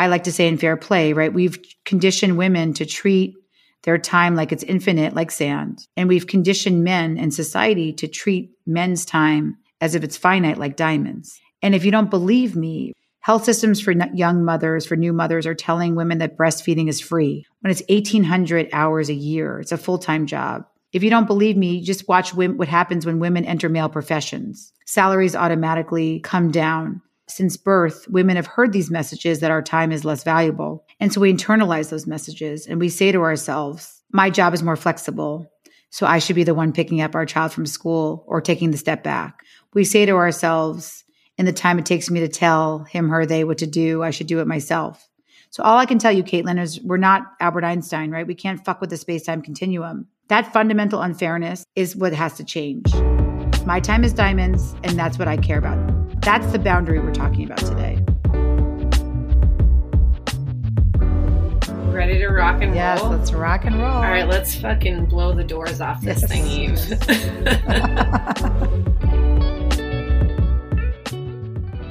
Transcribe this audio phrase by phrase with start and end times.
[0.00, 1.30] I like to say in fair play, right?
[1.30, 3.34] We've conditioned women to treat
[3.82, 5.86] their time like it's infinite, like sand.
[5.94, 10.76] And we've conditioned men and society to treat men's time as if it's finite, like
[10.76, 11.38] diamonds.
[11.60, 15.54] And if you don't believe me, health systems for young mothers, for new mothers, are
[15.54, 19.60] telling women that breastfeeding is free when it's 1,800 hours a year.
[19.60, 20.64] It's a full time job.
[20.94, 24.72] If you don't believe me, just watch what happens when women enter male professions.
[24.86, 27.02] Salaries automatically come down.
[27.30, 30.84] Since birth, women have heard these messages that our time is less valuable.
[30.98, 34.74] And so we internalize those messages and we say to ourselves, my job is more
[34.74, 35.50] flexible.
[35.90, 38.76] So I should be the one picking up our child from school or taking the
[38.76, 39.44] step back.
[39.74, 41.04] We say to ourselves,
[41.38, 44.10] in the time it takes me to tell him, her, they what to do, I
[44.10, 45.08] should do it myself.
[45.50, 48.26] So all I can tell you, Caitlin, is we're not Albert Einstein, right?
[48.26, 50.08] We can't fuck with the space time continuum.
[50.28, 52.92] That fundamental unfairness is what has to change.
[53.64, 55.99] My time is diamonds, and that's what I care about.
[56.22, 57.98] That's the boundary we're talking about today.
[61.90, 63.12] Ready to rock and yes, roll?
[63.12, 63.90] Yes, let's rock and roll.
[63.90, 66.30] All right, let's fucking blow the doors off this yes.
[66.30, 66.78] thing, Eve.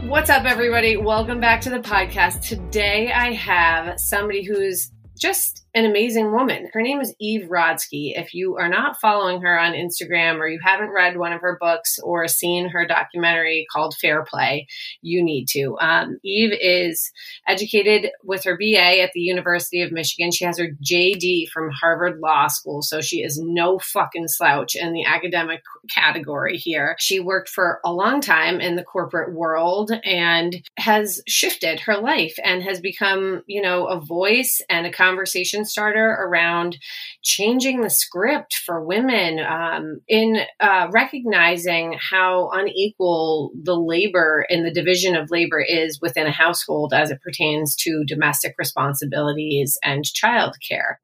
[0.09, 0.95] What's up, everybody?
[0.95, 2.47] Welcome back to the podcast.
[2.47, 6.69] Today I have somebody who's just an amazing woman.
[6.73, 8.11] Her name is Eve Rodsky.
[8.15, 11.57] If you are not following her on Instagram or you haven't read one of her
[11.59, 14.67] books or seen her documentary called Fair Play,
[15.01, 15.77] you need to.
[15.79, 17.11] Um, Eve is
[17.47, 20.31] educated with her BA at the University of Michigan.
[20.31, 24.93] She has her JD from Harvard Law School, so she is no fucking slouch in
[24.93, 26.95] the academic category here.
[26.99, 32.35] She worked for a long time in the corporate world and has shifted her life
[32.43, 36.77] and has become, you know, a voice and a conversation conversation starter around
[37.23, 44.73] changing the script for women um, in uh, recognizing how unequal the labor and the
[44.73, 50.95] division of labor is within a household as it pertains to domestic responsibilities and childcare.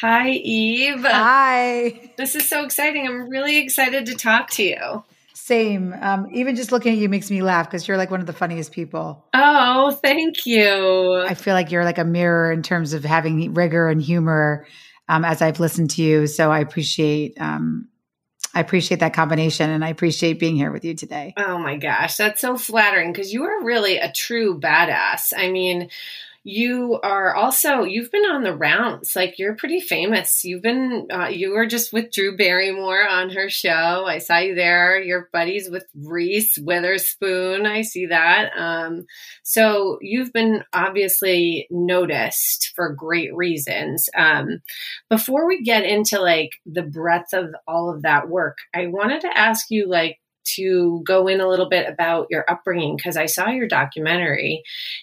[0.00, 1.02] Hi, Eve.
[1.02, 2.12] Hi.
[2.16, 3.06] This is so exciting.
[3.06, 5.04] I'm really excited to talk to you.
[5.44, 5.92] Same.
[6.00, 8.32] Um, even just looking at you makes me laugh because you're like one of the
[8.32, 9.26] funniest people.
[9.34, 11.24] Oh, thank you.
[11.26, 14.68] I feel like you're like a mirror in terms of having rigor and humor
[15.08, 16.28] um, as I've listened to you.
[16.28, 17.88] So I appreciate um,
[18.54, 21.34] I appreciate that combination and I appreciate being here with you today.
[21.36, 25.32] Oh my gosh, that's so flattering because you are really a true badass.
[25.36, 25.88] I mean,
[26.44, 29.14] you are also you've been on the rounds.
[29.14, 30.44] Like you're pretty famous.
[30.44, 34.04] You've been uh, you were just with drew barrymore on her show.
[34.06, 35.00] I saw you there.
[35.00, 37.64] You're buddies with reese witherspoon.
[37.64, 38.50] I see that.
[38.56, 39.06] Um,
[39.44, 44.08] so you've been obviously noticed for great reasons.
[44.16, 44.62] Um,
[45.08, 49.38] before we get into like the breadth of all of that work i wanted to
[49.38, 53.48] ask you like to go in a little bit about your upbringing because I saw
[53.48, 54.62] your documentary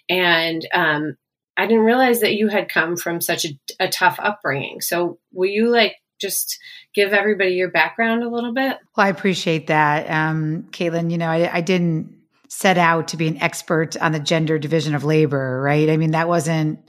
[0.10, 1.16] and um,
[1.59, 3.50] I didn't realize that you had come from such a,
[3.81, 4.80] a tough upbringing.
[4.80, 6.58] So will you like just
[6.96, 8.78] give everybody your background a little bit?
[8.96, 10.09] Well, I appreciate that.
[10.09, 12.16] Um, Caitlin, you know, I, I didn't
[12.48, 15.90] set out to be an expert on the gender division of labor, right?
[15.90, 16.80] I mean, that wasn't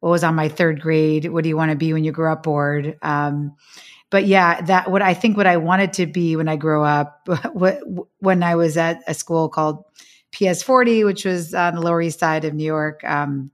[0.00, 1.26] what was on my third grade.
[1.26, 2.98] What do you want to be when you grow up board?
[3.02, 3.54] Um,
[4.10, 7.28] but yeah, that what I think what I wanted to be when I grow up,
[7.52, 7.82] what,
[8.18, 9.84] when I was at a school called
[10.32, 13.04] PS 40, which was on the Lower East Side of New York.
[13.04, 13.52] Um,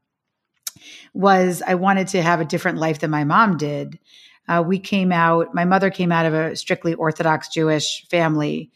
[1.12, 3.98] was I wanted to have a different life than my mom did.
[4.46, 8.70] Uh, we came out, my mother came out of a strictly Orthodox Jewish family.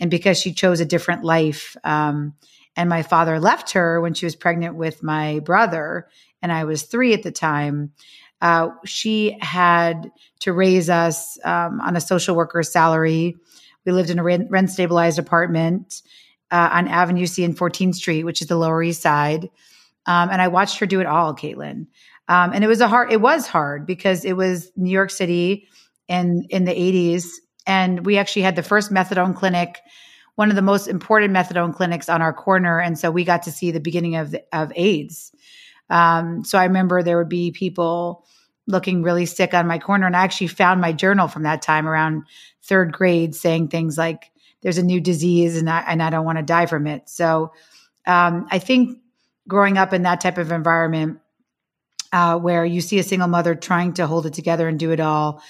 [0.00, 2.34] And because she chose a different life, um,
[2.76, 6.08] and my father left her when she was pregnant with my brother,
[6.40, 7.92] and I was three at the time,
[8.40, 13.36] uh, she had to raise us um, on a social worker's salary.
[13.84, 16.02] We lived in a rent stabilized apartment
[16.50, 19.48] uh, on Avenue C and 14th Street, which is the Lower East Side.
[20.06, 21.86] Um, and I watched her do it all, Caitlin.
[22.28, 25.68] Um, and it was a hard, it was hard because it was New York City
[26.08, 27.26] in, in the 80s.
[27.66, 29.80] And we actually had the first methadone clinic,
[30.34, 32.80] one of the most important methadone clinics on our corner.
[32.80, 35.32] And so we got to see the beginning of, the, of AIDS.
[35.90, 38.24] Um, so I remember there would be people
[38.66, 40.06] looking really sick on my corner.
[40.06, 42.24] And I actually found my journal from that time around
[42.62, 44.30] third grade saying things like,
[44.62, 47.08] there's a new disease and I, and I don't want to die from it.
[47.08, 47.52] So
[48.06, 48.98] um, I think
[49.48, 51.20] growing up in that type of environment
[52.12, 55.00] uh, where you see a single mother trying to hold it together and do it
[55.00, 55.42] all.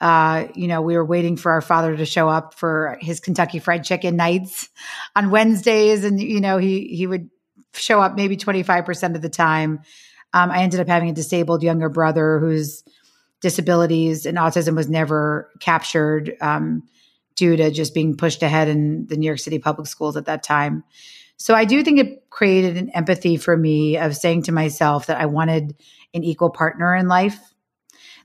[0.00, 3.58] Uh, you know, we were waiting for our father to show up for his Kentucky
[3.58, 4.68] Fried Chicken nights
[5.16, 7.30] on Wednesdays, and you know, he he would
[7.74, 9.80] show up maybe twenty five percent of the time.
[10.32, 12.84] Um, I ended up having a disabled younger brother whose
[13.40, 16.82] disabilities and autism was never captured um,
[17.34, 20.42] due to just being pushed ahead in the New York City public schools at that
[20.42, 20.84] time.
[21.38, 25.20] So I do think it created an empathy for me of saying to myself that
[25.20, 25.76] I wanted
[26.12, 27.38] an equal partner in life,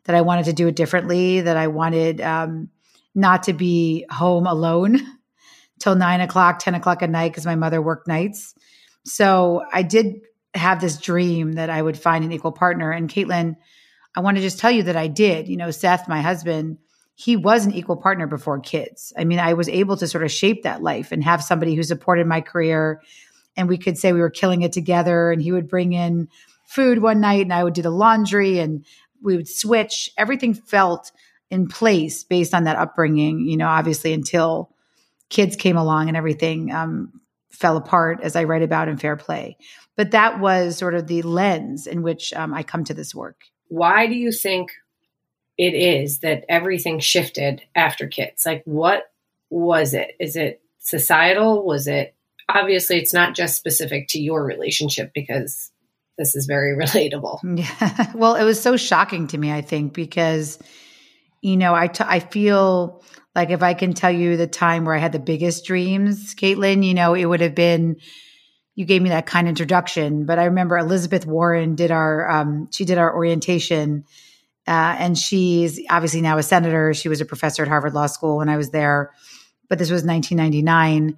[0.06, 2.70] that I wanted to do it differently, that I wanted um,
[3.14, 5.00] not to be home alone
[5.80, 8.56] till nine o'clock, 10 o'clock at night because my mother worked nights.
[9.06, 10.22] So I did
[10.56, 12.92] have this dream that I would find an equal partner.
[12.92, 13.56] And Caitlin,
[14.16, 15.48] I want to just tell you that I did.
[15.48, 16.78] You know, Seth, my husband,
[17.16, 19.14] he was an equal partner before kids.
[19.18, 21.84] I mean, I was able to sort of shape that life and have somebody who
[21.84, 23.02] supported my career.
[23.56, 25.32] And we could say we were killing it together.
[25.32, 26.28] And he would bring in
[26.66, 28.84] food one night and I would do the laundry and
[29.22, 30.10] we would switch.
[30.18, 31.12] Everything felt
[31.52, 34.72] in place based on that upbringing, you know, obviously until
[35.30, 37.22] kids came along and everything um,
[37.52, 39.58] fell apart, as I write about in Fair Play.
[39.96, 43.44] But that was sort of the lens in which um, I come to this work.
[43.68, 44.72] Why do you think
[45.58, 48.46] it is that everything shifted after kids?
[48.46, 49.04] Like, what
[49.50, 50.16] was it?
[50.20, 51.66] Is it societal?
[51.66, 52.16] Was it
[52.50, 55.72] obviously it's not just specific to your relationship because
[56.18, 57.40] this is very relatable.
[57.58, 58.12] Yeah.
[58.14, 60.60] Well, it was so shocking to me, I think, because,
[61.42, 63.04] you know, I, t- I feel
[63.36, 66.86] like if I can tell you the time where I had the biggest dreams, Caitlin,
[66.86, 67.98] you know, it would have been
[68.76, 70.26] you gave me that kind introduction.
[70.26, 74.06] But I remember Elizabeth Warren did our um, she did our orientation,
[74.68, 76.94] uh, and she's obviously now a senator.
[76.94, 79.12] She was a professor at Harvard Law School when I was there,
[79.70, 81.18] but this was 1999.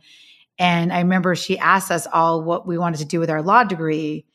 [0.57, 3.63] And I remember she asked us all what we wanted to do with our law
[3.63, 4.25] degree,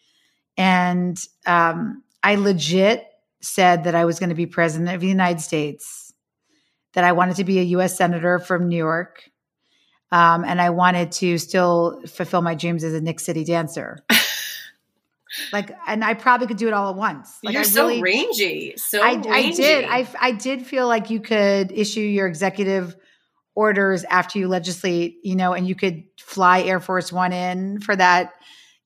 [0.57, 3.07] and um, I legit
[3.41, 6.13] said that I was going to be president of the United States,
[6.93, 7.97] that I wanted to be a U.S.
[7.97, 9.31] senator from New York,
[10.13, 14.05] um, and I wanted to still fulfill my dreams as a Knick City dancer.
[15.53, 17.39] like, and I probably could do it all at once.
[17.43, 18.75] Like, You're I so really, rangy.
[18.77, 19.31] So I, rangy.
[19.31, 19.85] I did.
[19.85, 22.97] I, I did feel like you could issue your executive
[23.55, 27.95] orders after you legislate, you know, and you could fly Air Force One in for
[27.97, 28.33] that,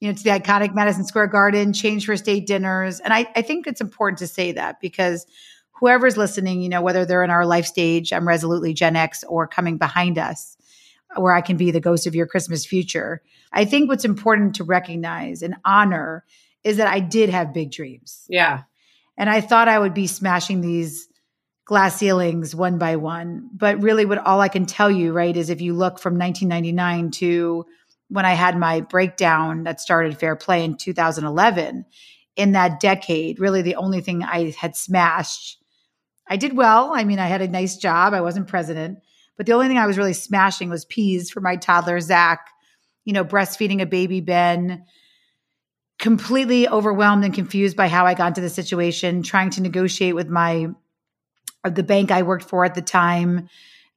[0.01, 3.01] you know, to the iconic Madison Square Garden, change for state dinners.
[3.01, 5.27] And I, I think it's important to say that because
[5.73, 9.47] whoever's listening, you know, whether they're in our life stage, I'm resolutely Gen X, or
[9.47, 10.57] coming behind us,
[11.17, 13.23] where I can be the ghost of your Christmas future.
[13.53, 16.25] I think what's important to recognize and honor
[16.63, 18.25] is that I did have big dreams.
[18.29, 18.63] Yeah.
[19.17, 21.09] And I thought I would be smashing these
[21.65, 23.49] glass ceilings one by one.
[23.53, 27.11] But really, what all I can tell you, right, is if you look from 1999
[27.13, 27.67] to
[28.09, 31.85] when I had my breakdown that started Fair Play in 2011,
[32.37, 35.59] in that decade, really the only thing I had smashed,
[36.29, 36.93] I did well.
[36.93, 38.99] I mean, I had a nice job, I wasn't president,
[39.37, 42.49] but the only thing I was really smashing was peas for my toddler, Zach,
[43.05, 44.85] you know, breastfeeding a baby, Ben.
[45.99, 50.29] Completely overwhelmed and confused by how I got into the situation, trying to negotiate with
[50.29, 50.69] my
[51.65, 53.49] the bank I worked for at the time,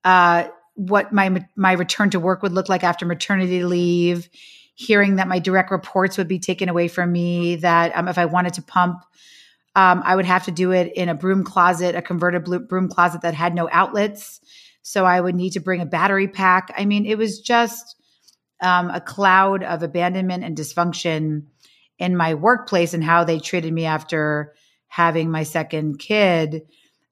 [0.04, 4.30] uh, what my my return to work would look like after maternity leave,
[4.75, 8.25] hearing that my direct reports would be taken away from me, that um, if I
[8.25, 9.04] wanted to pump,
[9.75, 13.22] um, I would have to do it in a broom closet, a converted broom closet
[13.22, 14.39] that had no outlets.
[14.88, 16.74] So I would need to bring a battery pack.
[16.78, 17.98] I mean, it was just
[18.62, 21.44] um, a cloud of abandonment and dysfunction
[22.00, 24.54] in my workplace and how they treated me after
[24.88, 26.62] having my second kid.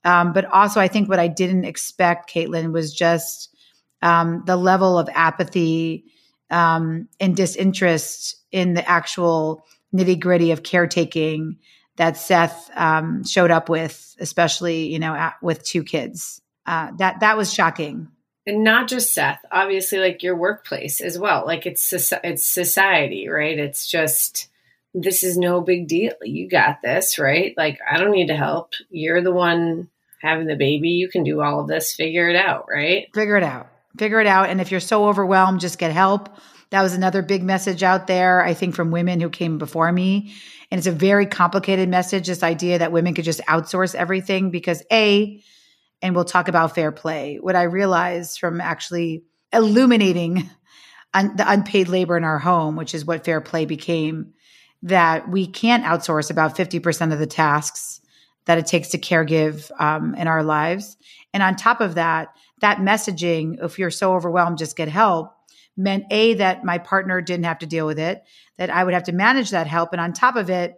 [0.05, 3.53] Um, but also, I think what I didn't expect, Caitlin, was just
[4.01, 6.05] um, the level of apathy
[6.49, 11.57] um, and disinterest in the actual nitty gritty of caretaking
[11.97, 16.41] that Seth um, showed up with, especially you know at, with two kids.
[16.65, 18.09] Uh, that that was shocking.
[18.47, 21.45] And not just Seth, obviously, like your workplace as well.
[21.45, 21.91] Like it's
[22.23, 23.57] it's society, right?
[23.57, 24.49] It's just
[24.93, 26.13] this is no big deal.
[26.21, 27.53] You got this, right?
[27.57, 28.73] Like I don't need to help.
[28.89, 29.89] You're the one
[30.25, 33.07] having the baby, you can do all of this, figure it out, right?
[33.13, 33.67] Figure it out.
[33.97, 34.49] Figure it out.
[34.49, 36.29] And if you're so overwhelmed, just get help.
[36.71, 40.33] That was another big message out there, I think, from women who came before me.
[40.71, 44.83] And it's a very complicated message this idea that women could just outsource everything because,
[44.91, 45.41] A,
[46.01, 47.37] and we'll talk about fair play.
[47.41, 50.49] What I realized from actually illuminating
[51.13, 54.33] un- the unpaid labor in our home, which is what fair play became,
[54.83, 58.01] that we can't outsource about 50% of the tasks
[58.45, 60.97] that it takes to care give um, in our lives.
[61.33, 62.29] And on top of that,
[62.61, 65.33] that messaging, if you're so overwhelmed, just get help,
[65.75, 68.23] meant A, that my partner didn't have to deal with it,
[68.57, 69.91] that I would have to manage that help.
[69.91, 70.75] And on top of it,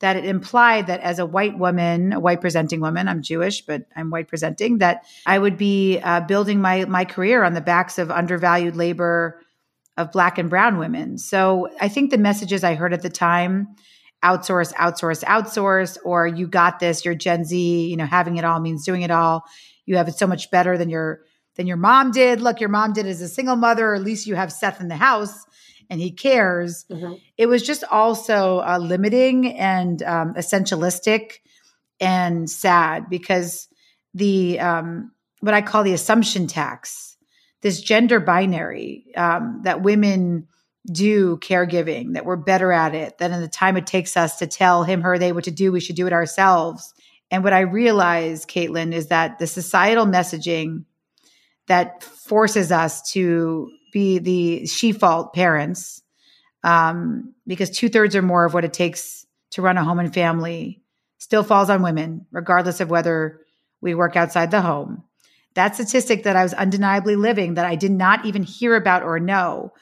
[0.00, 3.82] that it implied that as a white woman, a white presenting woman, I'm Jewish, but
[3.94, 7.98] I'm white presenting, that I would be uh, building my my career on the backs
[7.98, 9.40] of undervalued labor
[9.96, 11.18] of black and brown women.
[11.18, 13.68] So I think the messages I heard at the time
[14.22, 18.60] outsource, outsource, outsource, or you got this, you're Gen Z, you know, having it all
[18.60, 19.44] means doing it all.
[19.86, 21.22] You have it so much better than your
[21.56, 22.40] than your mom did.
[22.40, 24.88] Look, your mom did as a single mother, or at least you have Seth in
[24.88, 25.44] the house.
[25.90, 26.86] And he cares.
[26.90, 27.14] Mm-hmm.
[27.36, 31.40] It was just also uh, limiting and um, essentialistic
[32.00, 33.68] and sad because
[34.14, 37.16] the um, what I call the assumption tax,
[37.60, 40.46] this gender binary um, that women
[40.90, 44.46] do caregiving, that we're better at it, that in the time it takes us to
[44.46, 46.94] tell him, her, they what to do, we should do it ourselves.
[47.30, 50.84] And what I realize, Caitlin, is that the societal messaging
[51.68, 56.02] that forces us to be the she fault parents,
[56.62, 60.12] um, because two thirds or more of what it takes to run a home and
[60.12, 60.82] family
[61.18, 63.40] still falls on women, regardless of whether
[63.80, 65.04] we work outside the home.
[65.54, 69.18] That statistic that I was undeniably living that I did not even hear about or
[69.18, 69.72] know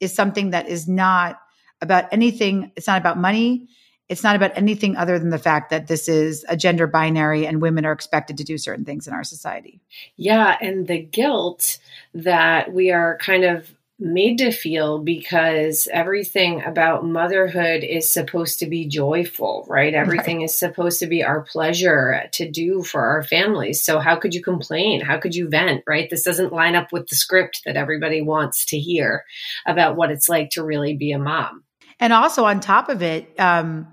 [0.00, 1.40] is something that is not
[1.80, 2.72] about anything.
[2.76, 3.68] It's not about money.
[4.08, 7.60] It's not about anything other than the fact that this is a gender binary and
[7.60, 9.80] women are expected to do certain things in our society.
[10.16, 10.56] Yeah.
[10.60, 11.78] And the guilt
[12.14, 18.66] that we are kind of made to feel because everything about motherhood is supposed to
[18.66, 19.94] be joyful, right?
[19.94, 20.44] Everything right.
[20.44, 23.82] is supposed to be our pleasure to do for our families.
[23.82, 25.00] So, how could you complain?
[25.00, 26.10] How could you vent, right?
[26.10, 29.24] This doesn't line up with the script that everybody wants to hear
[29.66, 31.64] about what it's like to really be a mom.
[31.98, 33.88] And also, on top of it, um,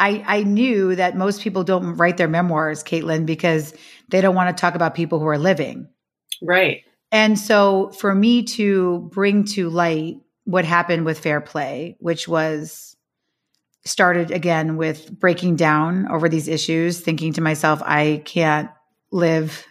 [0.00, 3.74] I, I knew that most people don't write their memoirs, Caitlin, because
[4.08, 5.88] they don't want to talk about people who are living.
[6.42, 6.82] Right.
[7.12, 12.96] And so for me to bring to light what happened with Fair Play, which was
[13.84, 18.70] started again with breaking down over these issues, thinking to myself, I can't
[19.12, 19.66] live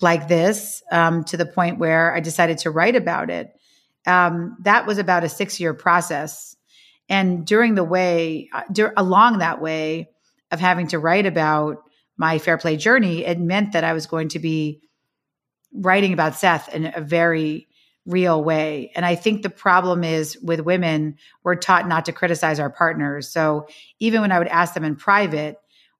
[0.00, 3.50] like this, um, to the point where I decided to write about it.
[4.06, 6.56] Um, that was about a six year process.
[7.08, 10.10] And during the way, uh, along that way
[10.50, 11.78] of having to write about
[12.16, 14.80] my fair play journey, it meant that I was going to be
[15.72, 17.68] writing about Seth in a very
[18.06, 18.90] real way.
[18.96, 23.30] And I think the problem is with women, we're taught not to criticize our partners.
[23.30, 23.68] So
[24.00, 25.58] even when I would ask them in private,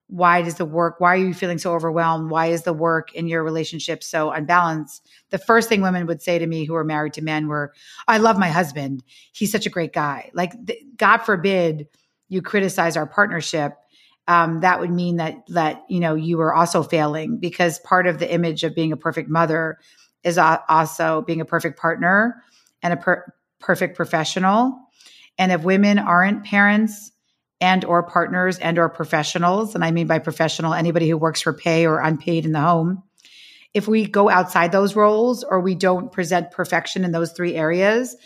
[0.09, 2.31] why does the work, why are you feeling so overwhelmed?
[2.31, 5.07] Why is the work in your relationship so unbalanced?
[5.31, 7.73] The first thing women would say to me who are married to men were,
[8.07, 9.03] I love my husband.
[9.33, 10.31] He's such a great guy.
[10.35, 10.55] Like,
[10.97, 11.89] God forbid
[12.29, 13.75] you criticize our partnership
[14.29, 18.19] um, that would mean that that you know you were also failing because part of
[18.19, 19.79] the image of being a perfect mother
[20.23, 22.43] is also being a perfect partner
[22.83, 24.79] and a per- perfect professional
[25.39, 27.11] and if women aren't parents
[27.61, 31.53] and or partners and or professionals and i mean by professional anybody who works for
[31.53, 33.03] pay or unpaid in the home
[33.75, 38.17] if we go outside those roles or we don't present perfection in those three areas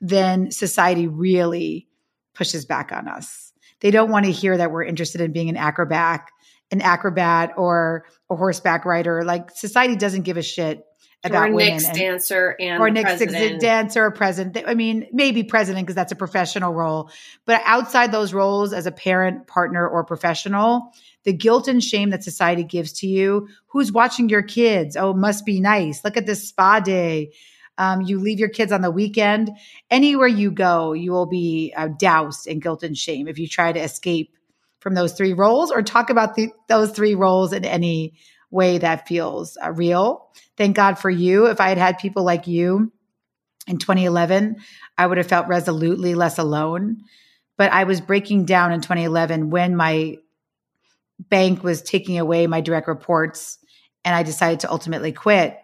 [0.00, 1.86] then society really
[2.34, 5.56] pushes back on us they don't want to hear that we're interested in being an
[5.56, 6.28] acrobat,
[6.70, 9.24] an acrobat or a horseback rider.
[9.24, 10.84] Like society doesn't give a shit
[11.24, 11.74] about or women.
[11.74, 13.18] Knicks and, dancer and or Knicks
[13.60, 14.64] dancer or president.
[14.66, 17.10] I mean, maybe president because that's a professional role.
[17.44, 20.92] But outside those roles as a parent, partner, or professional,
[21.24, 24.96] the guilt and shame that society gives to you, who's watching your kids?
[24.96, 26.02] Oh, must be nice.
[26.04, 27.32] Look at this spa day.
[27.76, 29.50] Um, you leave your kids on the weekend.
[29.90, 33.72] Anywhere you go, you will be uh, doused in guilt and shame if you try
[33.72, 34.34] to escape
[34.80, 38.14] from those three roles or talk about the, those three roles in any
[38.50, 40.28] way that feels uh, real.
[40.56, 41.46] Thank God for you.
[41.46, 42.92] If I had had people like you
[43.66, 44.56] in 2011,
[44.98, 47.02] I would have felt resolutely less alone.
[47.56, 50.16] But I was breaking down in 2011 when my
[51.28, 53.58] bank was taking away my direct reports
[54.04, 55.58] and I decided to ultimately quit.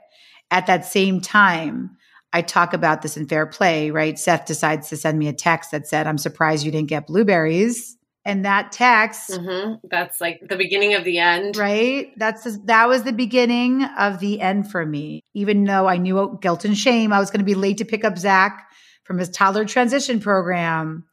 [0.51, 1.97] At that same time,
[2.33, 4.19] I talk about this in fair play, right?
[4.19, 7.96] Seth decides to send me a text that said, I'm surprised you didn't get blueberries.
[8.27, 9.87] And that text, mm-hmm.
[9.89, 12.13] that's like the beginning of the end, right?
[12.19, 15.23] That's that was the beginning of the end for me.
[15.33, 18.05] Even though I knew guilt and shame, I was going to be late to pick
[18.05, 18.69] up Zach
[19.05, 21.05] from his toddler transition program,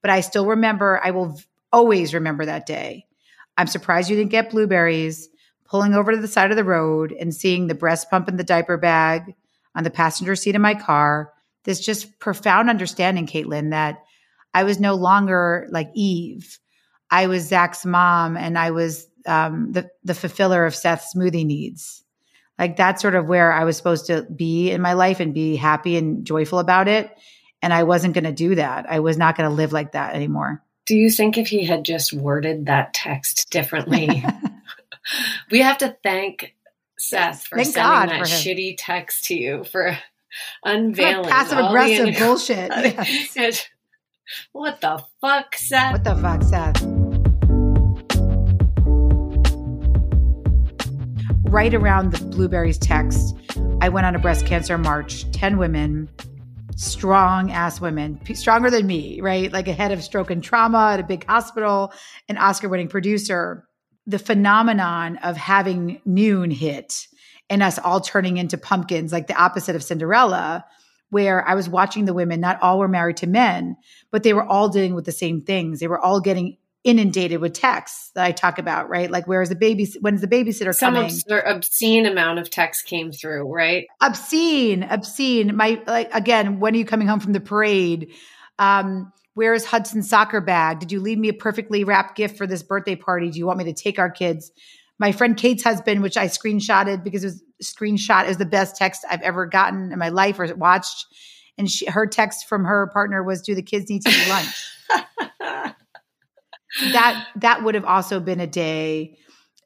[0.00, 0.98] but I still remember.
[1.04, 1.38] I will
[1.70, 3.04] always remember that day.
[3.58, 5.28] I'm surprised you didn't get blueberries.
[5.66, 8.44] Pulling over to the side of the road and seeing the breast pump in the
[8.44, 9.34] diaper bag,
[9.74, 11.32] on the passenger seat of my car.
[11.64, 14.02] This just profound understanding, Caitlin, that
[14.54, 16.58] I was no longer like Eve.
[17.10, 22.02] I was Zach's mom and I was um, the, the fulfiller of Seth's smoothie needs.
[22.58, 25.56] Like that's sort of where I was supposed to be in my life and be
[25.56, 27.10] happy and joyful about it.
[27.60, 28.86] And I wasn't going to do that.
[28.88, 30.62] I was not going to live like that anymore.
[30.84, 34.24] Do you think if he had just worded that text differently,
[35.50, 36.54] we have to thank
[36.98, 39.96] Seth for Thank sending God that shitty text to you for
[40.64, 42.70] unveiling passive aggressive bullshit.
[43.36, 43.68] Yes.
[44.52, 45.92] What the fuck, Seth?
[45.92, 46.82] What the fuck, Seth?
[51.44, 53.36] Right around the blueberries text,
[53.80, 55.30] I went on a breast cancer march.
[55.32, 56.08] Ten women
[56.76, 59.52] strong ass women, stronger than me, right?
[59.52, 61.92] Like a head of stroke and trauma at a big hospital,
[62.28, 63.66] an Oscar winning producer.
[64.06, 67.06] The phenomenon of having noon hit
[67.48, 70.64] and us all turning into pumpkins, like the opposite of Cinderella,
[71.12, 73.76] where I was watching the women, not all were married to men,
[74.10, 75.78] but they were all dealing with the same things.
[75.78, 79.10] They were all getting inundated with texts that I talk about, right?
[79.10, 79.86] Like, where's the baby?
[80.00, 81.10] When's the babysitter Some coming?
[81.10, 83.88] Some obscene amount of text came through, right?
[84.00, 85.54] Obscene, obscene.
[85.54, 86.60] My like again.
[86.60, 88.10] When are you coming home from the parade?
[88.58, 90.78] Um, where is Hudson's soccer bag?
[90.78, 93.30] Did you leave me a perfectly wrapped gift for this birthday party?
[93.30, 94.50] Do you want me to take our kids?
[95.02, 99.04] My friend Kate's husband, which I screenshotted because it was screenshot is the best text
[99.10, 101.06] I've ever gotten in my life or watched.
[101.58, 104.64] And she, her text from her partner was, "Do the kids need to eat lunch?"
[106.92, 109.18] that that would have also been a day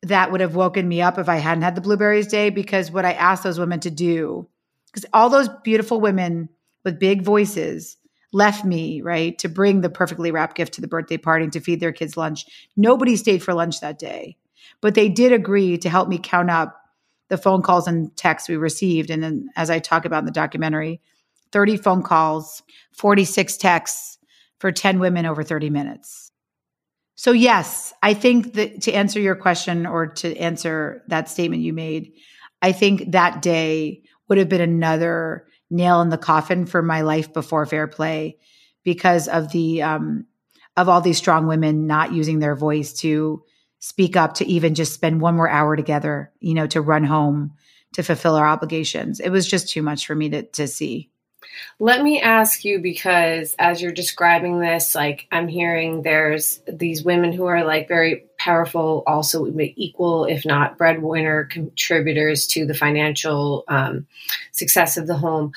[0.05, 3.05] that would have woken me up if I hadn't had the blueberries day because what
[3.05, 4.49] I asked those women to do
[4.87, 6.49] because all those beautiful women
[6.83, 7.99] with big voices
[8.33, 11.61] left me right to bring the perfectly wrapped gift to the birthday party and to
[11.61, 14.37] feed their kids lunch nobody stayed for lunch that day
[14.81, 16.81] but they did agree to help me count up
[17.29, 19.11] the phone calls and texts we received.
[19.11, 21.01] And then as i talk about in the documentary
[21.53, 24.19] 30 phone calls 46 texts
[24.59, 26.33] for 10 women over 30 minutes.
[27.15, 31.73] So, yes, I think that to answer your question or to answer that statement you
[31.73, 32.13] made,
[32.61, 37.33] I think that day would have been another nail in the coffin for my life
[37.33, 38.39] before fair play
[38.85, 40.27] because of the um,
[40.77, 43.43] of all these strong women not using their voice to
[43.87, 47.53] speak up to even just spend one more hour together you know to run home
[47.93, 51.09] to fulfill our obligations it was just too much for me to to see
[51.79, 57.33] let me ask you because as you're describing this, like I'm hearing there's these women
[57.33, 64.07] who are like very powerful, also equal, if not breadwinner contributors to the financial um,
[64.53, 65.53] success of the home.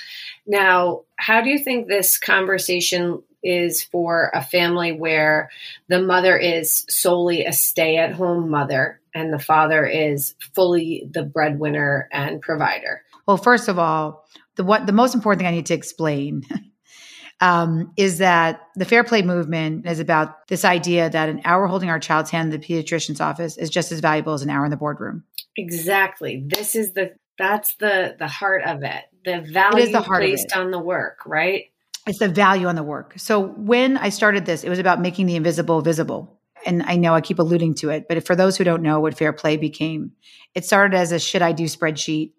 [0.46, 5.50] Now, how do you think this conversation is for a family where
[5.90, 11.24] the mother is solely a stay at home mother and the father is fully the
[11.24, 13.02] breadwinner and provider?
[13.28, 14.26] Well, first of all,
[14.56, 16.44] the what the most important thing I need to explain
[17.42, 21.90] um, is that the fair play movement is about this idea that an hour holding
[21.90, 24.72] our child's hand in the pediatrician's office is just as valuable as an hour in
[24.72, 25.24] the boardroom.
[25.58, 26.44] Exactly.
[26.46, 29.06] This is the that's the the heart of it.
[29.26, 31.66] The value it the heart placed on the work, right?
[32.10, 33.14] It's the value on the work.
[33.18, 36.40] So when I started this, it was about making the invisible visible.
[36.66, 39.18] And I know I keep alluding to it, but for those who don't know what
[39.18, 40.14] fair play became,
[40.56, 42.34] it started as a should I do spreadsheet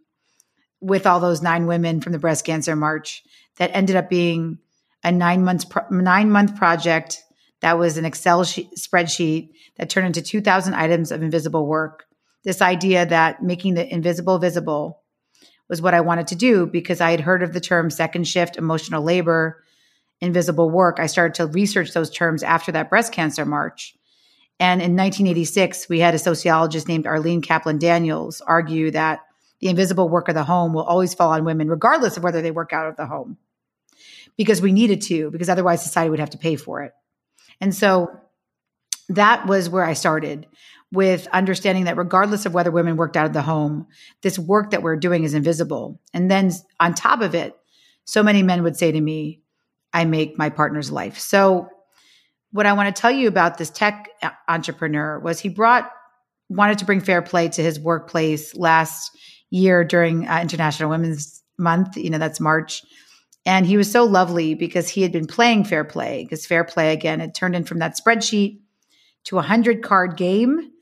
[0.81, 3.23] with all those nine women from the breast cancer march
[3.59, 4.59] that ended up being
[5.05, 7.23] a nine months pro- nine month project
[7.61, 12.07] that was an excel sheet, spreadsheet that turned into 2000 items of invisible work
[12.43, 15.00] this idea that making the invisible visible
[15.71, 18.57] was what i wanted to do because i had heard of the term second shift
[18.57, 19.63] emotional labor
[20.21, 20.99] invisible work.
[21.01, 23.95] I started to research those terms after that breast cancer march.
[24.59, 29.21] And in 1986 we had a sociologist named arlene kaplan daniels argue that
[29.61, 32.51] the invisible work of the home will always fall on women, regardless of whether they
[32.51, 33.37] work out of the home,
[34.37, 36.93] because we needed to, because otherwise society would have to pay for it.
[37.61, 38.11] And so
[39.11, 40.47] that was where I started
[40.93, 43.87] with understanding that regardless of whether women worked out of the home,
[44.23, 46.01] this work that we're doing is invisible.
[46.13, 46.51] And then
[46.81, 47.57] on top of it,
[48.05, 49.41] so many men would say to me,
[49.93, 51.19] I make my partner's life.
[51.19, 51.69] So,
[52.53, 54.09] what I want to tell you about this tech
[54.49, 55.89] entrepreneur was he brought,
[56.49, 59.17] wanted to bring fair play to his workplace last
[59.51, 61.97] year during uh, International Women's Month.
[61.97, 62.83] You know, that's March.
[63.47, 66.93] And he was so lovely because he had been playing Fair Play, because Fair Play,
[66.93, 68.59] again, it turned in from that spreadsheet
[69.25, 70.73] to a 100 card game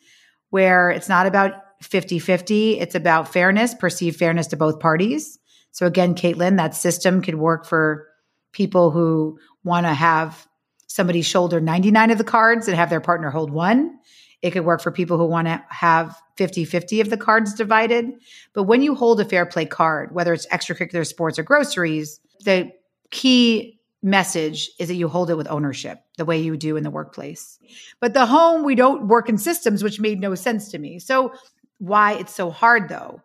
[0.51, 5.39] where it's not about 50 50, it's about fairness, perceived fairness to both parties.
[5.71, 8.09] So, again, Caitlin, that system could work for
[8.53, 10.49] people who want to have
[10.87, 13.99] somebody shoulder 99 of the cards and have their partner hold one.
[14.43, 18.13] It could work for people who want to have 50 50 of the cards divided.
[18.55, 22.73] But when you hold a fair play card, whether it's extracurricular sports or groceries, the
[23.11, 26.91] key message is that you hold it with ownership the way you do in the
[26.91, 27.59] workplace.
[28.01, 30.99] But the home, we don't work in systems, which made no sense to me.
[30.99, 31.33] So,
[31.79, 33.23] why it's so hard though?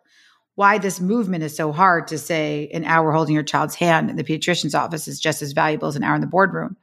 [0.56, 4.16] Why this movement is so hard to say an hour holding your child's hand in
[4.16, 6.76] the pediatrician's office is just as valuable as an hour in the boardroom.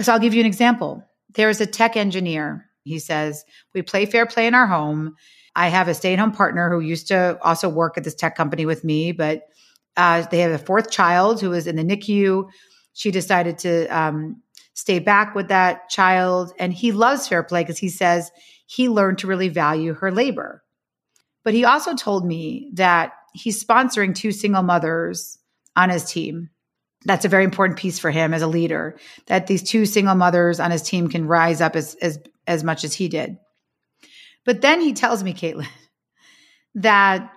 [0.00, 1.04] So, I'll give you an example.
[1.34, 5.16] There is a tech engineer he says, We play fair play in our home.
[5.56, 8.36] I have a stay at home partner who used to also work at this tech
[8.36, 9.42] company with me, but
[9.96, 12.48] uh, they have a fourth child who is in the NICU.
[12.94, 14.42] She decided to um,
[14.74, 16.52] stay back with that child.
[16.58, 18.30] And he loves fair play because he says
[18.66, 20.62] he learned to really value her labor.
[21.44, 25.38] But he also told me that he's sponsoring two single mothers
[25.76, 26.50] on his team.
[27.04, 30.58] That's a very important piece for him as a leader that these two single mothers
[30.58, 33.36] on his team can rise up as, as, as much as he did.
[34.46, 35.66] But then he tells me, Caitlin,
[36.76, 37.30] that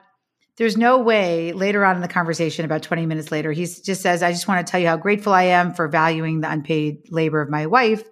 [0.58, 4.24] there's no way later on in the conversation, about 20 minutes later, he just says,
[4.24, 7.42] I just want to tell you how grateful I am for valuing the unpaid labor
[7.42, 8.04] of my wife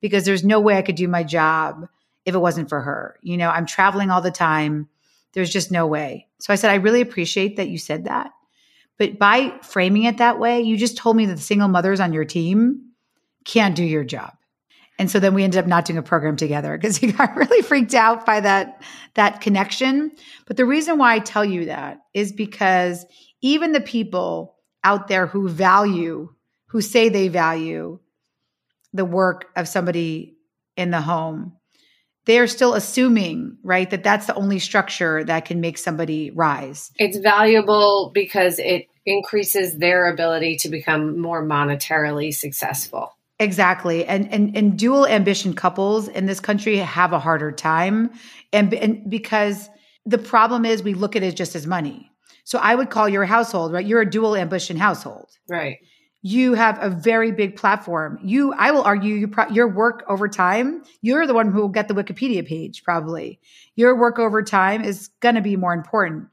[0.00, 1.88] because there's no way I could do my job
[2.26, 3.18] if it wasn't for her.
[3.22, 4.88] You know, I'm traveling all the time.
[5.32, 6.28] There's just no way.
[6.38, 8.32] So I said, I really appreciate that you said that.
[8.98, 12.12] But by framing it that way, you just told me that the single mothers on
[12.12, 12.90] your team
[13.44, 14.32] can't do your job.
[14.98, 17.62] And so then we ended up not doing a program together because he got really
[17.62, 18.82] freaked out by that
[19.14, 20.12] that connection.
[20.46, 23.04] But the reason why I tell you that is because
[23.42, 26.32] even the people out there who value,
[26.68, 27.98] who say they value
[28.92, 30.36] the work of somebody
[30.76, 31.56] in the home,
[32.26, 36.90] they are still assuming, right, that that's the only structure that can make somebody rise.
[36.96, 43.15] It's valuable because it increases their ability to become more monetarily successful.
[43.38, 44.04] Exactly.
[44.06, 48.10] And and and dual ambition couples in this country have a harder time
[48.52, 49.68] and and because
[50.06, 52.10] the problem is we look at it just as money.
[52.44, 53.84] So I would call your household, right?
[53.84, 55.28] You're a dual ambition household.
[55.48, 55.78] Right
[56.26, 58.18] you have a very big platform.
[58.20, 61.68] You, I will argue, you pro- your work over time, you're the one who will
[61.68, 63.38] get the Wikipedia page probably.
[63.76, 66.26] Your work over time is going to be more important.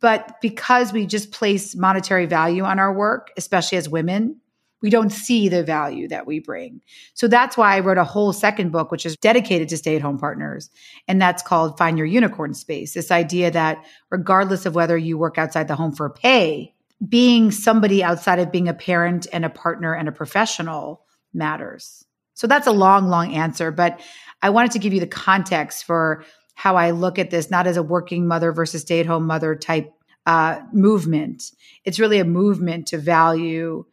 [0.00, 4.40] But because we just place monetary value on our work, especially as women,
[4.82, 6.80] we don't see the value that we bring.
[7.14, 10.02] So that's why I wrote a whole second book, which is dedicated to stay at
[10.02, 10.70] home partners.
[11.08, 12.94] And that's called Find Your Unicorn Space.
[12.94, 16.74] This idea that regardless of whether you work outside the home for pay,
[17.08, 22.04] being somebody outside of being a parent and a partner and a professional matters.
[22.34, 24.00] So that's a long, long answer, but
[24.42, 27.76] I wanted to give you the context for how I look at this, not as
[27.76, 29.92] a working mother versus stay at home mother type
[30.26, 31.52] uh, movement.
[31.84, 33.84] It's really a movement to value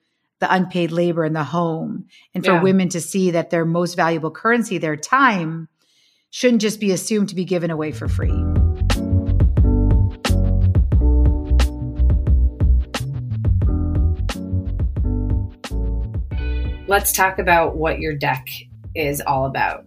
[0.43, 2.61] the unpaid labor in the home and for yeah.
[2.61, 5.69] women to see that their most valuable currency, their time,
[6.31, 8.43] shouldn't just be assumed to be given away for free.
[16.87, 18.47] let's talk about what your deck
[18.93, 19.85] is all about.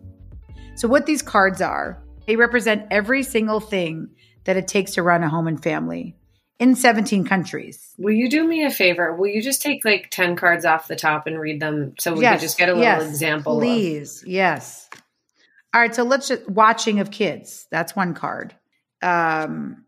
[0.75, 4.09] So, what these cards are, they represent every single thing
[4.45, 6.17] that it takes to run a home and family
[6.59, 7.95] in 17 countries.
[7.99, 9.15] Will you do me a favor?
[9.15, 12.23] Will you just take like 10 cards off the top and read them so we
[12.23, 13.59] yes, can just get a little yes, example?
[13.59, 14.89] Please, of- yes.
[15.75, 17.67] All right, so let's just watching of kids.
[17.71, 18.55] That's one card.
[19.03, 19.85] Um,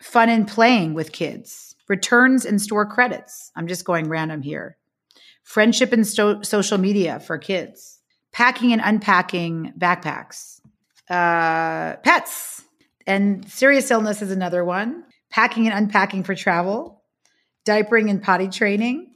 [0.00, 3.52] fun and playing with kids, returns and store credits.
[3.54, 4.78] I'm just going random here
[5.46, 8.00] friendship and sto- social media for kids,
[8.32, 10.60] packing and unpacking backpacks,
[11.08, 12.64] uh, pets,
[13.06, 15.04] and serious illness is another one,
[15.36, 17.02] packing and unpacking for travel,
[17.66, 19.10] diapering and potty training,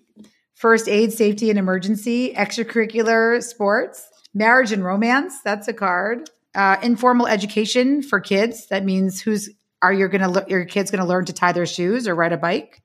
[0.54, 5.40] first aid, safety and emergency, extracurricular sports, marriage and romance.
[5.40, 6.28] That's a card.
[6.54, 8.66] Uh, informal education for kids.
[8.66, 9.48] That means who's
[9.80, 12.34] are you going to your kids going to learn to tie their shoes or ride
[12.34, 12.82] a bike?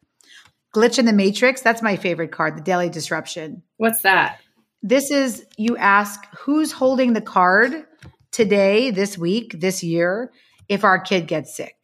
[0.74, 1.62] Glitch in the Matrix.
[1.62, 3.64] That's my favorite card, the Daily Disruption.
[3.76, 4.40] What's that?
[4.82, 7.86] This is you ask who's holding the card
[8.32, 10.32] today, this week, this year,
[10.70, 11.75] if our kid gets sick.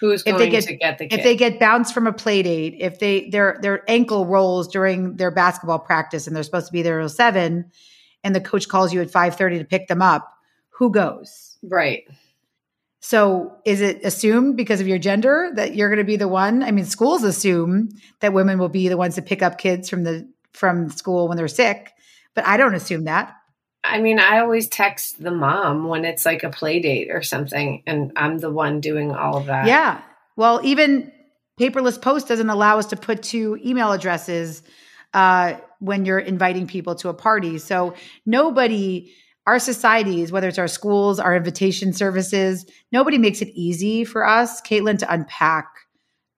[0.00, 1.18] Who's if they get, to get the kid?
[1.18, 5.16] If they get bounced from a play date, if they their their ankle rolls during
[5.16, 7.70] their basketball practice and they're supposed to be there at seven,
[8.22, 10.32] and the coach calls you at five thirty to pick them up,
[10.68, 11.58] who goes?
[11.62, 12.04] Right.
[13.00, 16.62] So is it assumed because of your gender that you're going to be the one?
[16.62, 20.04] I mean, schools assume that women will be the ones to pick up kids from
[20.04, 21.92] the from school when they're sick,
[22.34, 23.34] but I don't assume that.
[23.88, 27.82] I mean, I always text the mom when it's like a play date or something,
[27.86, 29.66] and I'm the one doing all of that.
[29.66, 30.00] Yeah.
[30.36, 31.10] Well, even
[31.58, 34.62] paperless post doesn't allow us to put two email addresses
[35.14, 37.58] uh, when you're inviting people to a party.
[37.58, 37.94] So
[38.26, 39.12] nobody
[39.48, 44.60] our societies, whether it's our schools, our invitation services, nobody makes it easy for us,
[44.60, 45.64] Caitlin, to unpack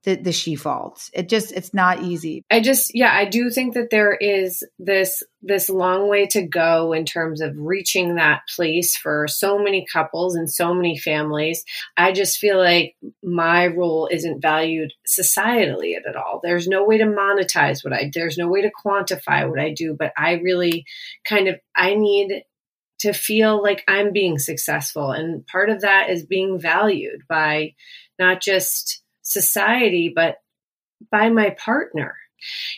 [0.04, 1.10] the, the she faults.
[1.12, 2.42] It just it's not easy.
[2.50, 6.92] I just yeah, I do think that there is this this long way to go
[6.92, 11.64] in terms of reaching that place for so many couples and so many families.
[11.96, 16.40] I just feel like my role isn't valued societally at all.
[16.42, 19.94] There's no way to monetize what I there's no way to quantify what I do,
[19.98, 20.86] but I really
[21.26, 22.44] kind of I need
[23.00, 25.10] to feel like I'm being successful.
[25.10, 27.74] And part of that is being valued by
[28.18, 28.99] not just
[29.30, 30.36] society, but
[31.10, 32.16] by my partner.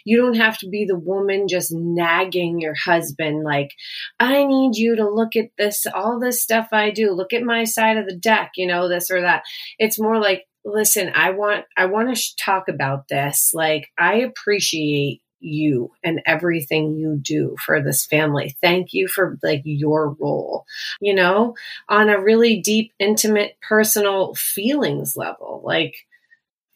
[0.05, 3.71] You don't have to be the woman just nagging your husband, like,
[4.19, 7.13] I need you to look at this, all this stuff I do.
[7.13, 9.45] Look at my side of the deck, you know, this or that.
[9.79, 13.53] It's more like, listen, I want, I want to sh- talk about this.
[13.55, 18.57] Like, I appreciate you and everything you do for this family.
[18.61, 20.65] Thank you for like your role,
[21.01, 21.55] you know,
[21.89, 25.95] on a really deep, intimate, personal feelings level, like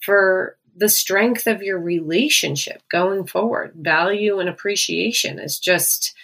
[0.00, 3.72] for the strength of your relationship going forward.
[3.76, 6.14] Value and appreciation is just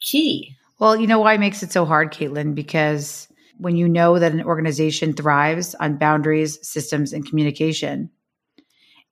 [0.00, 0.54] key.
[0.78, 2.54] Well, you know why it makes it so hard, Caitlin?
[2.54, 8.10] Because when you know that an organization thrives on boundaries, systems, and communication,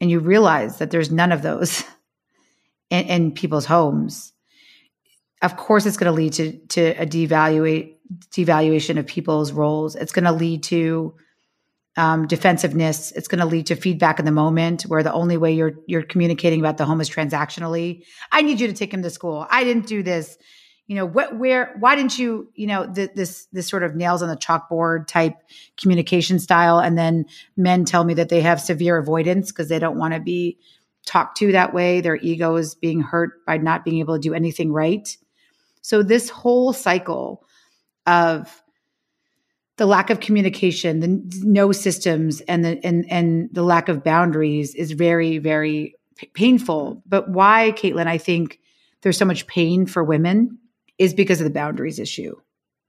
[0.01, 1.85] and you realize that there's none of those
[2.91, 4.33] in, in people's homes,
[5.43, 7.95] of course it's going to lead to to a devaluate
[8.31, 9.95] devaluation of people's roles.
[9.95, 11.15] It's going to lead to
[12.01, 13.13] um, defensiveness.
[13.13, 16.03] It's going to lead to feedback in the moment, where the only way you're you're
[16.03, 18.05] communicating about the home is transactionally.
[18.33, 19.47] I need you to take him to school.
[19.51, 20.39] I didn't do this.
[20.87, 24.23] You know, what, where, why didn't you, you know, th- this, this sort of nails
[24.23, 25.35] on the chalkboard type
[25.81, 26.81] communication style.
[26.81, 30.21] And then men tell me that they have severe avoidance because they don't want to
[30.21, 30.59] be
[31.07, 32.01] talked to that way.
[32.01, 35.17] Their ego is being hurt by not being able to do anything right.
[35.81, 37.45] So this whole cycle
[38.05, 38.61] of
[39.81, 44.75] the lack of communication, the no systems, and the and and the lack of boundaries
[44.75, 47.03] is very very p- painful.
[47.07, 48.07] But why, Caitlin?
[48.07, 48.61] I think
[49.01, 50.59] there's so much pain for women
[50.99, 52.37] is because of the boundaries issue.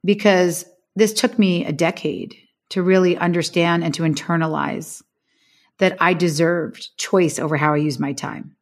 [0.04, 0.66] Because
[0.98, 2.36] this took me a decade
[2.72, 5.02] to really understand and to internalize
[5.78, 8.58] that I deserved choice over how I use my time.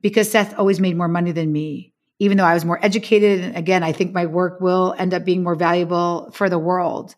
[0.00, 3.56] Because Seth always made more money than me even though I was more educated, and
[3.56, 7.14] again, I think my work will end up being more valuable for the world.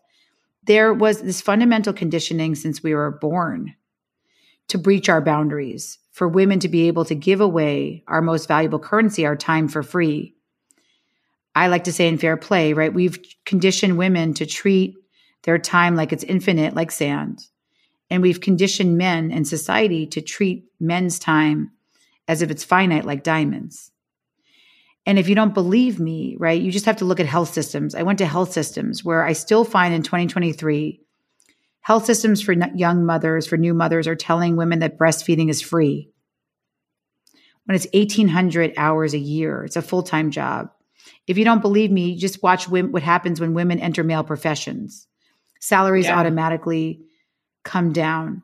[0.63, 3.75] There was this fundamental conditioning since we were born
[4.67, 8.79] to breach our boundaries, for women to be able to give away our most valuable
[8.79, 10.33] currency, our time for free.
[11.55, 12.93] I like to say in fair play, right?
[12.93, 14.95] We've conditioned women to treat
[15.43, 17.45] their time like it's infinite, like sand.
[18.09, 21.71] And we've conditioned men and society to treat men's time
[22.27, 23.91] as if it's finite, like diamonds.
[25.07, 27.95] And if you don't believe me, right, you just have to look at health systems.
[27.95, 30.99] I went to health systems where I still find in 2023,
[31.79, 36.11] health systems for young mothers, for new mothers, are telling women that breastfeeding is free.
[37.63, 40.71] When it's 1,800 hours a year, it's a full time job.
[41.25, 45.07] If you don't believe me, just watch what happens when women enter male professions.
[45.61, 46.19] Salaries yeah.
[46.19, 47.05] automatically
[47.63, 48.43] come down.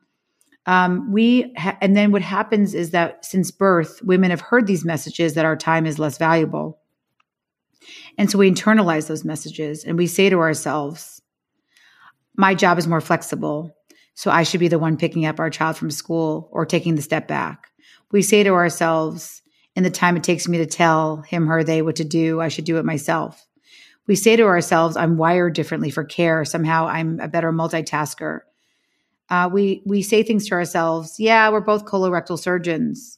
[0.66, 4.86] Um, we ha- and then what happens is that since birth, women have heard these
[4.86, 6.80] messages that our time is less valuable,
[8.18, 11.22] and so we internalize those messages and we say to ourselves,
[12.38, 13.76] "My job is more flexible,
[14.14, 17.02] so I should be the one picking up our child from school or taking the
[17.02, 17.68] step back."
[18.12, 19.42] We say to ourselves,
[19.76, 22.48] "In the time it takes me to tell him, her, they what to do, I
[22.48, 23.46] should do it myself."
[24.08, 26.46] We say to ourselves, "I'm wired differently for care.
[26.46, 28.42] Somehow, I'm a better multitasker."
[29.34, 31.20] Uh, we we say things to ourselves.
[31.20, 33.18] Yeah, we're both colorectal surgeons,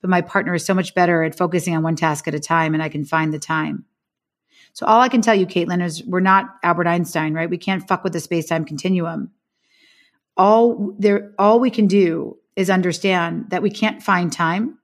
[0.00, 2.72] but my partner is so much better at focusing on one task at a time,
[2.72, 3.84] and I can find the time.
[4.72, 7.50] So all I can tell you, Caitlin, is we're not Albert Einstein, right?
[7.50, 9.32] We can't fuck with the space time continuum.
[10.34, 14.78] All there, all we can do is understand that we can't find time,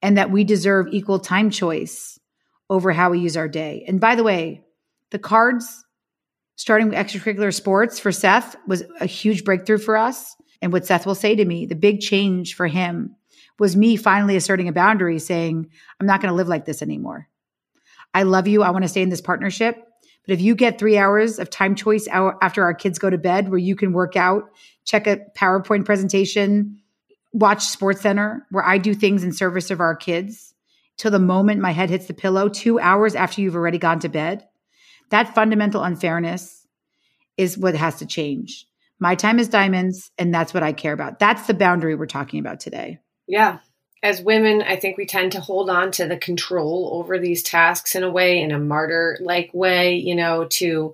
[0.00, 2.20] and that we deserve equal time choice
[2.70, 3.84] over how we use our day.
[3.88, 4.62] And by the way,
[5.10, 5.84] the cards
[6.58, 10.34] starting extracurricular sports for Seth was a huge breakthrough for us.
[10.60, 13.14] And what Seth will say to me, the big change for him
[13.60, 17.28] was me finally asserting a boundary saying, I'm not going to live like this anymore.
[18.12, 18.64] I love you.
[18.64, 19.76] I want to stay in this partnership.
[20.26, 23.50] But if you get three hours of time choice after our kids go to bed
[23.50, 24.50] where you can work out,
[24.84, 26.80] check a PowerPoint presentation,
[27.32, 30.54] watch Sports Center, where I do things in service of our kids
[30.96, 34.08] till the moment my head hits the pillow, two hours after you've already gone to
[34.08, 34.47] bed,
[35.10, 36.66] that fundamental unfairness
[37.36, 38.66] is what has to change.
[38.98, 41.18] My time is diamonds, and that's what I care about.
[41.18, 42.98] That's the boundary we're talking about today.
[43.26, 43.58] Yeah.
[44.00, 47.96] As women, I think we tend to hold on to the control over these tasks
[47.96, 50.92] in a way, in a martyr like way, you know, to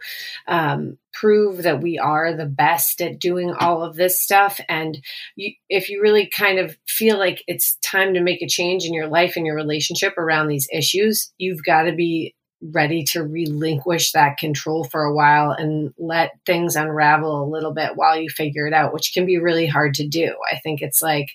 [0.48, 4.58] um, prove that we are the best at doing all of this stuff.
[4.70, 5.04] And
[5.36, 8.94] you, if you really kind of feel like it's time to make a change in
[8.94, 12.34] your life and your relationship around these issues, you've got to be
[12.72, 17.96] ready to relinquish that control for a while and let things unravel a little bit
[17.96, 20.34] while you figure it out, which can be really hard to do.
[20.50, 21.28] I think it's like,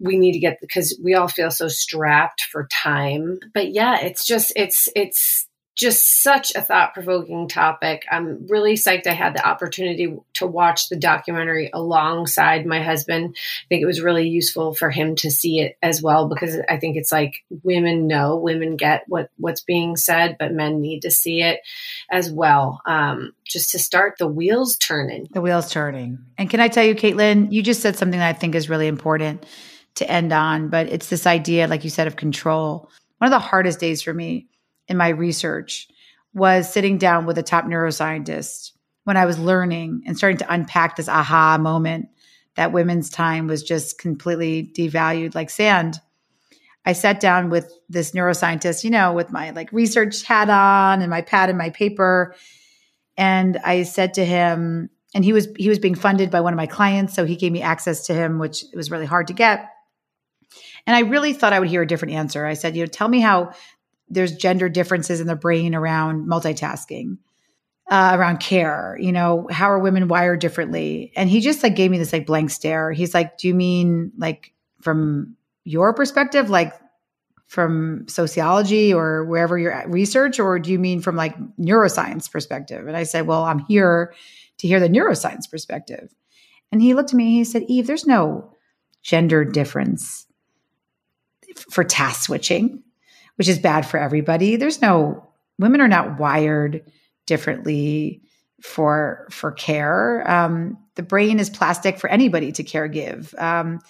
[0.00, 4.26] we need to get because we all feel so strapped for time but yeah it's
[4.26, 8.04] just it's it's just such a thought provoking topic.
[8.10, 13.36] I'm really psyched I had the opportunity to watch the documentary alongside my husband.
[13.36, 16.78] I think it was really useful for him to see it as well because I
[16.78, 21.10] think it's like women know, women get what what's being said, but men need to
[21.10, 21.60] see it
[22.10, 22.80] as well.
[22.86, 25.26] Um, just to start the wheels turning.
[25.32, 26.18] The wheels turning.
[26.38, 28.86] And can I tell you, Caitlin, you just said something that I think is really
[28.86, 29.44] important
[29.96, 32.90] to end on, but it's this idea, like you said, of control.
[33.18, 34.48] One of the hardest days for me
[34.88, 35.88] in my research
[36.32, 38.72] was sitting down with a top neuroscientist
[39.04, 42.08] when I was learning and starting to unpack this aha moment
[42.56, 46.00] that women's time was just completely devalued like sand.
[46.86, 51.10] I sat down with this neuroscientist, you know, with my like research hat on and
[51.10, 52.34] my pad and my paper.
[53.16, 56.56] And I said to him, and he was he was being funded by one of
[56.56, 59.70] my clients, so he gave me access to him, which was really hard to get.
[60.86, 62.44] And I really thought I would hear a different answer.
[62.44, 63.52] I said, you know, tell me how
[64.08, 67.18] there's gender differences in the brain around multitasking
[67.90, 71.12] uh, around care you know how are women wired differently?
[71.16, 72.92] And he just like gave me this like blank stare.
[72.92, 76.72] He's like do you mean like from your perspective like
[77.46, 82.86] from sociology or wherever you're at research or do you mean from like neuroscience perspective?
[82.86, 84.14] And i said well i'm here
[84.58, 86.14] to hear the neuroscience perspective.
[86.72, 88.50] And he looked at me and he said eve there's no
[89.02, 90.26] gender difference
[91.70, 92.83] for task switching
[93.36, 96.90] which is bad for everybody there's no women are not wired
[97.26, 98.22] differently
[98.62, 100.28] for for care.
[100.30, 103.34] Um, the brain is plastic for anybody to care give.
[103.36, 103.80] Um,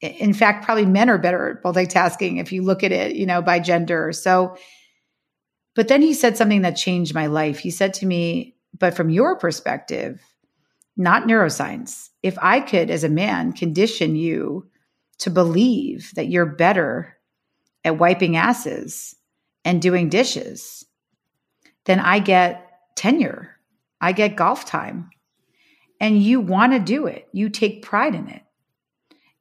[0.00, 3.40] in fact, probably men are better at multitasking if you look at it, you know,
[3.40, 4.12] by gender.
[4.12, 4.56] So,
[5.74, 7.58] but then he said something that changed my life.
[7.58, 10.20] He said to me, "But from your perspective,
[10.96, 12.08] not neuroscience.
[12.22, 14.68] If I could, as a man, condition you
[15.18, 17.15] to believe that you're better
[17.86, 19.14] at wiping asses
[19.64, 20.84] and doing dishes,
[21.84, 23.56] then I get tenure.
[24.00, 25.10] I get golf time.
[26.00, 27.28] And you want to do it.
[27.32, 28.42] You take pride in it.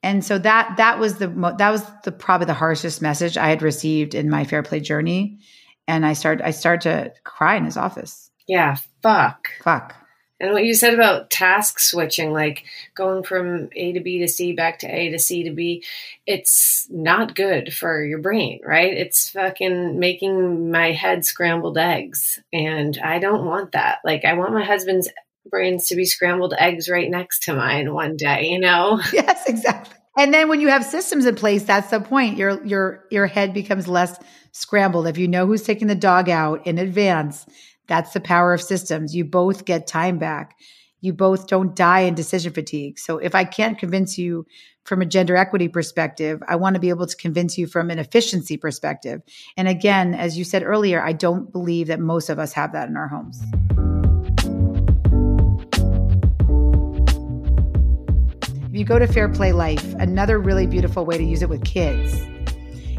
[0.03, 1.27] And so that that was the
[1.57, 5.39] that was the probably the harshest message I had received in my fair play journey.
[5.87, 8.29] And I started I started to cry in his office.
[8.47, 9.49] Yeah, fuck.
[9.63, 9.95] Fuck.
[10.39, 14.51] And what you said about task switching, like going from A to B to C
[14.53, 15.83] back to A to C to B,
[16.25, 18.93] it's not good for your brain, right?
[18.93, 22.39] It's fucking making my head scrambled eggs.
[22.51, 23.99] And I don't want that.
[24.03, 25.09] Like, I want my husband's
[25.49, 29.01] brains to be scrambled eggs right next to mine one day, you know?
[29.13, 29.95] Yes, exactly.
[30.17, 32.37] And then when you have systems in place, that's the point.
[32.37, 34.17] Your your your head becomes less
[34.53, 35.07] scrambled.
[35.07, 37.45] If you know who's taking the dog out in advance,
[37.87, 39.15] that's the power of systems.
[39.15, 40.57] You both get time back.
[41.01, 42.97] You both don't die in decision fatigue.
[42.97, 44.45] So if I can't convince you
[44.85, 47.99] from a gender equity perspective, I want to be able to convince you from an
[47.99, 49.21] efficiency perspective.
[49.57, 52.89] And again, as you said earlier, I don't believe that most of us have that
[52.89, 53.41] in our homes.
[58.65, 61.63] If you go to Fair Play Life, another really beautiful way to use it with
[61.63, 62.13] kids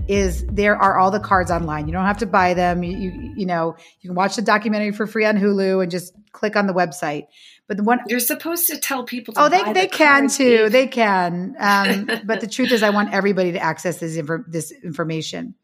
[0.09, 1.87] is there are all the cards online.
[1.87, 2.83] You don't have to buy them.
[2.83, 6.14] You, you, you know, you can watch the documentary for free on Hulu and just
[6.33, 7.27] click on the website.
[7.69, 9.35] But the one you're supposed to tell people.
[9.35, 10.69] To oh, they they the can too.
[10.69, 11.57] They can.
[11.59, 15.55] Um, but the truth is, I want everybody to access this infor- this information.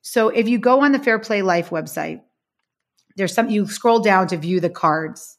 [0.00, 2.22] So if you go on the Fair Play Life website,
[3.16, 3.50] there's some.
[3.50, 5.36] You scroll down to view the cards.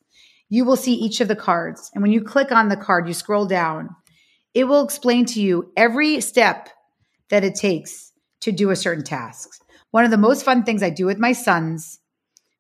[0.50, 3.13] You will see each of the cards, and when you click on the card, you
[3.13, 3.89] scroll down.
[4.54, 6.70] It will explain to you every step
[7.30, 8.12] that it takes
[8.44, 9.62] to do a certain task.
[9.92, 12.00] One of the most fun things I do with my sons,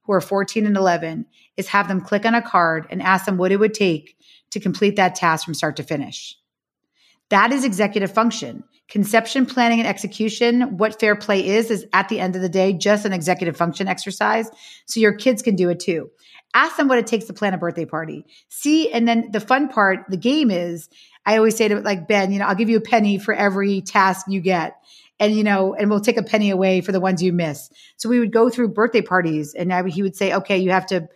[0.03, 1.25] who are 14 and 11,
[1.57, 4.17] is have them click on a card and ask them what it would take
[4.51, 6.37] to complete that task from start to finish.
[7.29, 8.63] That is executive function.
[8.87, 12.73] Conception, planning, and execution, what fair play is, is at the end of the day
[12.73, 14.49] just an executive function exercise.
[14.85, 16.11] So your kids can do it too.
[16.53, 18.25] Ask them what it takes to plan a birthday party.
[18.49, 20.89] See, and then the fun part, the game is,
[21.25, 23.81] I always say to like Ben, you know, I'll give you a penny for every
[23.81, 24.75] task you get
[25.19, 27.69] and you know, and we'll take a penny away for the ones you miss.
[27.97, 30.85] So we would go through birthday parties, and I, he would say, "Okay, you have
[30.87, 31.07] to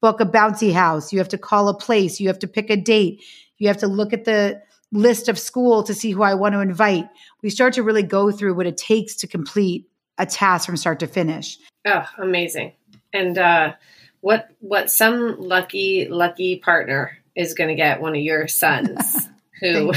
[0.00, 2.76] book a bouncy house, you have to call a place, you have to pick a
[2.76, 3.22] date,
[3.58, 4.60] you have to look at the
[4.92, 7.08] list of school to see who I want to invite."
[7.42, 9.88] We start to really go through what it takes to complete
[10.18, 11.58] a task from start to finish.
[11.86, 12.72] Oh, amazing!
[13.12, 13.74] And uh,
[14.20, 19.28] what what some lucky lucky partner is going to get one of your sons.
[19.64, 19.92] who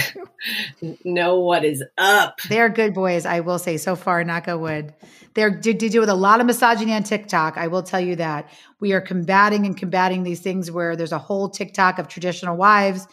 [1.04, 2.40] know what is up.
[2.50, 3.78] They're good boys, I will say.
[3.78, 4.94] So far, knock on wood.
[5.34, 7.58] They're to do with a lot of misogyny on TikTok.
[7.58, 11.20] I will tell you that we are combating and combating these things where there's a
[11.20, 13.08] whole TikTok of traditional wives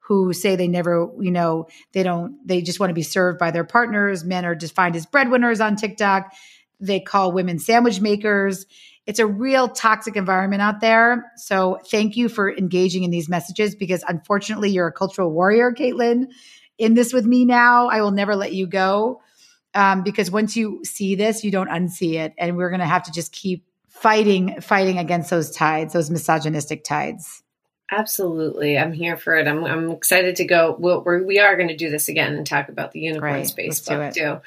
[0.00, 3.50] who say they never, you know, they don't, they just want to be served by
[3.50, 4.24] their partners.
[4.24, 6.34] Men are defined as breadwinners on TikTok.
[6.80, 8.66] They call women sandwich makers.
[9.06, 11.32] It's a real toxic environment out there.
[11.36, 16.26] So thank you for engaging in these messages because unfortunately you're a cultural warrior, Caitlin.
[16.78, 19.20] In this with me now, I will never let you go.
[19.74, 22.34] Um, because once you see this, you don't unsee it.
[22.38, 26.84] And we're going to have to just keep fighting, fighting against those tides, those misogynistic
[26.84, 27.42] tides.
[27.90, 28.78] Absolutely.
[28.78, 29.46] I'm here for it.
[29.46, 30.74] I'm, I'm excited to go.
[30.78, 33.46] We'll, we're, we are going to do this again and talk about the Unicorn Right.
[33.46, 34.14] Space Let's do book it.
[34.14, 34.40] too.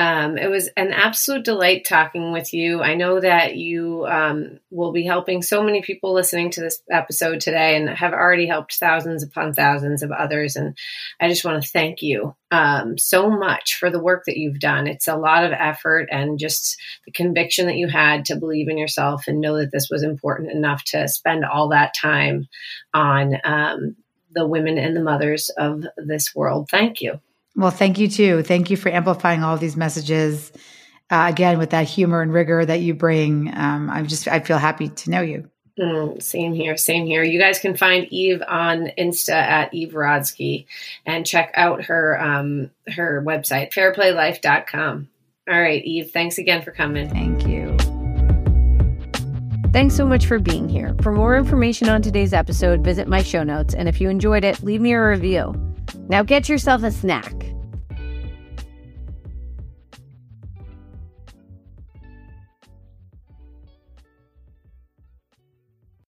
[0.00, 2.80] Um, it was an absolute delight talking with you.
[2.80, 7.42] I know that you um, will be helping so many people listening to this episode
[7.42, 10.56] today and have already helped thousands upon thousands of others.
[10.56, 10.74] And
[11.20, 14.86] I just want to thank you um, so much for the work that you've done.
[14.86, 18.78] It's a lot of effort and just the conviction that you had to believe in
[18.78, 22.48] yourself and know that this was important enough to spend all that time
[22.94, 23.96] on um,
[24.32, 26.70] the women and the mothers of this world.
[26.70, 27.20] Thank you.
[27.56, 28.42] Well, thank you too.
[28.42, 30.52] Thank you for amplifying all these messages.
[31.10, 34.58] Uh, again, with that humor and rigor that you bring, um, I'm just I feel
[34.58, 35.50] happy to know you.
[35.78, 37.22] Mm, same here, same here.
[37.22, 40.66] You guys can find Eve on Insta at Eve Rodsky
[41.06, 45.08] and check out her um, her website, fairplaylife.com.
[45.48, 47.08] All right, Eve, thanks again for coming.
[47.08, 47.76] Thank you.
[49.72, 50.94] Thanks so much for being here.
[51.00, 53.72] For more information on today's episode, visit my show notes.
[53.72, 55.69] And if you enjoyed it, leave me a review.
[56.10, 57.49] Now get yourself a snack